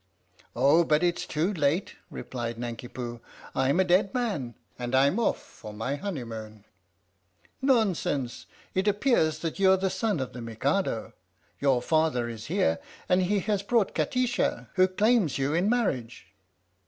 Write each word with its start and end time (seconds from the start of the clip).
"Oh, 0.55 0.83
but 0.83 1.03
it 1.03 1.19
's 1.19 1.25
too 1.27 1.53
late," 1.53 1.93
replied 2.09 2.57
Nanki 2.57 2.87
Poo." 2.87 3.21
I'm 3.55 3.79
a 3.79 3.83
dead 3.83 4.15
man 4.15 4.55
and 4.79 4.95
I'm 4.95 5.19
off 5.19 5.39
for 5.39 5.73
my 5.73 5.93
honeymoon." 5.95 6.65
107 7.59 7.69
THE 7.69 7.69
STORY 7.69 7.69
OF 7.69 7.69
THE 7.69 7.69
MIKADO" 7.69 7.77
Nonsense. 7.83 8.45
It 8.73 8.87
appears 8.87 9.39
that 9.41 9.59
you're 9.59 9.77
the 9.77 9.89
son 9.91 10.19
of 10.19 10.33
the 10.33 10.41
Mikado. 10.41 11.13
Your 11.59 11.83
father 11.83 12.27
is 12.27 12.45
here, 12.47 12.79
and 13.07 13.21
he 13.21 13.41
has 13.41 13.61
brought 13.61 13.93
Kati 13.93 14.27
sha, 14.27 14.65
who 14.73 14.87
claims 14.87 15.37
you 15.37 15.53
in 15.53 15.69
marriage." 15.69 16.33